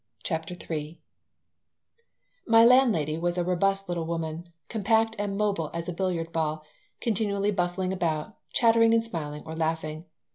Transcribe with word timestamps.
CHAPTER 0.23 0.55
III 0.59 0.99
MY 2.47 2.65
landlady 2.65 3.19
was 3.19 3.37
a 3.37 3.43
robust 3.43 3.87
little 3.87 4.07
woman, 4.07 4.51
compact 4.67 5.15
and 5.19 5.37
mobile 5.37 5.69
as 5.75 5.87
a 5.87 5.93
billiard 5.93 6.31
ball, 6.31 6.65
continually 6.99 7.51
bustling 7.51 7.93
about, 7.93 8.35
chattering 8.51 8.95
and 8.95 9.05
smiling 9.05 9.43
or 9.45 9.55
laughing. 9.55 10.05